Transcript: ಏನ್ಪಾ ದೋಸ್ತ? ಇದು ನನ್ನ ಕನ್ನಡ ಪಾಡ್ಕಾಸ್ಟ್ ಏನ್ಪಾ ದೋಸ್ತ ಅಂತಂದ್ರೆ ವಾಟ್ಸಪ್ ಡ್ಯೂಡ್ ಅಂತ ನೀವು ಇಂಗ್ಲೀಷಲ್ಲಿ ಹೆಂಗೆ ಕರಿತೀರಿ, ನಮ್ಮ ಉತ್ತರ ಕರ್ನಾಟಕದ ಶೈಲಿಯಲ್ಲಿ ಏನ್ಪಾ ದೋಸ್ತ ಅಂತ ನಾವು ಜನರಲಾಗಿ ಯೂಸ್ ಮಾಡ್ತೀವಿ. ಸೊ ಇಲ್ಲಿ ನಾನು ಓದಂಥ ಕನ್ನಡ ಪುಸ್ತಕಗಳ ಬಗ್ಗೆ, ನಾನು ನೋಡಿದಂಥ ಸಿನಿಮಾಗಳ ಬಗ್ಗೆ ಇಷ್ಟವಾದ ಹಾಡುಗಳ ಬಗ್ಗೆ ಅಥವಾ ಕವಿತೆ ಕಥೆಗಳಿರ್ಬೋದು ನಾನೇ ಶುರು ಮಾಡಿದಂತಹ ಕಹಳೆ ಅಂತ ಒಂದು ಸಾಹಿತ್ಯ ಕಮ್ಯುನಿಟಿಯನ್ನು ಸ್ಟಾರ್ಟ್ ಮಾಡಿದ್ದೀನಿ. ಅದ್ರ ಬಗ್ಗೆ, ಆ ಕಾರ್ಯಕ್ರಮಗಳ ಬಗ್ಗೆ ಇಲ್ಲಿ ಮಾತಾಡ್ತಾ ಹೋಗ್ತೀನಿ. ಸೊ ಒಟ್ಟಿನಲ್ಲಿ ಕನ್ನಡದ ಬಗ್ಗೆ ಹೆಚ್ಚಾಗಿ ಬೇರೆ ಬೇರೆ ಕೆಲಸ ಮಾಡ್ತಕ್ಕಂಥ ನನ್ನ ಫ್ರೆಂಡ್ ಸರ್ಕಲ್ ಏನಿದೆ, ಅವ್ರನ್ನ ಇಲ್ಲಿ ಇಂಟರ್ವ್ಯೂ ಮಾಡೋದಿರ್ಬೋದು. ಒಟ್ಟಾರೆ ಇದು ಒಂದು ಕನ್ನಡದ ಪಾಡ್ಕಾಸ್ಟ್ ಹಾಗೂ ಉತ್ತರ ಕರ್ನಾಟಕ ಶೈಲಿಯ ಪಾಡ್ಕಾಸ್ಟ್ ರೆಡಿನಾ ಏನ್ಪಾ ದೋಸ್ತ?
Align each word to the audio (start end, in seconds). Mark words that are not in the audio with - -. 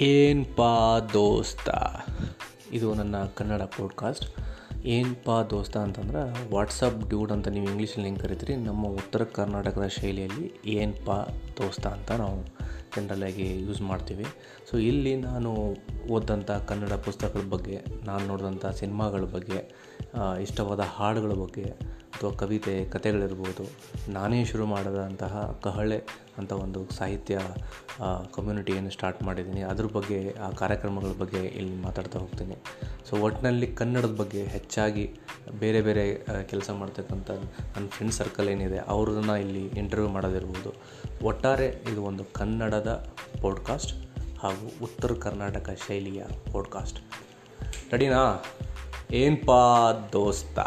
ಏನ್ಪಾ 0.00 1.00
ದೋಸ್ತ? 1.12 1.68
ಇದು 2.72 2.94
ನನ್ನ 2.94 3.16
ಕನ್ನಡ 3.36 3.62
ಪಾಡ್ಕಾಸ್ಟ್ 3.62 4.26
ಏನ್ಪಾ 4.86 5.42
ದೋಸ್ತ 5.42 5.76
ಅಂತಂದ್ರೆ 5.76 6.20
ವಾಟ್ಸಪ್ 6.54 7.08
ಡ್ಯೂಡ್ 7.08 7.32
ಅಂತ 7.32 7.48
ನೀವು 7.48 7.66
ಇಂಗ್ಲೀಷಲ್ಲಿ 7.66 8.04
ಹೆಂಗೆ 8.04 8.20
ಕರಿತೀರಿ, 8.20 8.56
ನಮ್ಮ 8.56 8.86
ಉತ್ತರ 8.86 9.24
ಕರ್ನಾಟಕದ 9.24 9.86
ಶೈಲಿಯಲ್ಲಿ 9.86 10.60
ಏನ್ಪಾ 10.66 11.14
ದೋಸ್ತ 11.56 11.86
ಅಂತ 11.86 12.10
ನಾವು 12.12 12.46
ಜನರಲಾಗಿ 12.96 13.62
ಯೂಸ್ 13.62 13.80
ಮಾಡ್ತೀವಿ. 13.80 14.26
ಸೊ 14.70 14.78
ಇಲ್ಲಿ 14.78 15.16
ನಾನು 15.16 15.76
ಓದಂಥ 16.10 16.50
ಕನ್ನಡ 16.50 16.92
ಪುಸ್ತಕಗಳ 16.92 17.50
ಬಗ್ಗೆ, 17.50 17.80
ನಾನು 18.04 18.26
ನೋಡಿದಂಥ 18.26 18.66
ಸಿನಿಮಾಗಳ 18.66 19.20
ಬಗ್ಗೆ 19.20 19.60
ಇಷ್ಟವಾದ 20.40 20.80
ಹಾಡುಗಳ 20.80 21.32
ಬಗ್ಗೆ 21.32 21.74
ಅಥವಾ 22.18 22.30
ಕವಿತೆ 22.30 22.84
ಕಥೆಗಳಿರ್ಬೋದು 22.84 23.64
ನಾನೇ 24.12 24.44
ಶುರು 24.44 24.66
ಮಾಡಿದಂತಹ 24.66 25.58
ಕಹಳೆ 25.62 25.98
ಅಂತ 26.38 26.52
ಒಂದು 26.52 26.80
ಸಾಹಿತ್ಯ 26.90 27.38
ಕಮ್ಯುನಿಟಿಯನ್ನು 28.34 28.90
ಸ್ಟಾರ್ಟ್ 28.90 29.22
ಮಾಡಿದ್ದೀನಿ. 29.22 29.60
ಅದ್ರ 29.62 29.86
ಬಗ್ಗೆ, 29.86 30.34
ಆ 30.42 30.48
ಕಾರ್ಯಕ್ರಮಗಳ 30.50 31.12
ಬಗ್ಗೆ 31.18 31.42
ಇಲ್ಲಿ 31.46 31.76
ಮಾತಾಡ್ತಾ 31.82 32.18
ಹೋಗ್ತೀನಿ. 32.18 32.56
ಸೊ 33.10 33.16
ಒಟ್ಟಿನಲ್ಲಿ 33.16 33.66
ಕನ್ನಡದ 33.66 34.14
ಬಗ್ಗೆ 34.14 34.42
ಹೆಚ್ಚಾಗಿ 34.44 35.04
ಬೇರೆ 35.58 35.82
ಬೇರೆ 35.82 36.26
ಕೆಲಸ 36.46 36.70
ಮಾಡ್ತಕ್ಕಂಥ 36.70 37.30
ನನ್ನ 37.30 37.88
ಫ್ರೆಂಡ್ 37.88 38.14
ಸರ್ಕಲ್ 38.14 38.48
ಏನಿದೆ, 38.48 38.78
ಅವ್ರನ್ನ 38.78 39.30
ಇಲ್ಲಿ 39.30 39.64
ಇಂಟರ್ವ್ಯೂ 39.66 40.10
ಮಾಡೋದಿರ್ಬೋದು. 40.10 40.74
ಒಟ್ಟಾರೆ 41.22 41.66
ಇದು 41.92 42.02
ಒಂದು 42.02 42.24
ಕನ್ನಡದ 42.24 42.90
ಪಾಡ್ಕಾಸ್ಟ್ 43.42 43.92
ಹಾಗೂ 44.42 44.66
ಉತ್ತರ 44.82 45.12
ಕರ್ನಾಟಕ 45.12 45.70
ಶೈಲಿಯ 45.86 46.22
ಪಾಡ್ಕಾಸ್ಟ್ 46.52 47.00
ರೆಡಿನಾ 47.92 48.44
ಏನ್ಪಾ 49.10 49.60
ದೋಸ್ತ? 50.12 50.58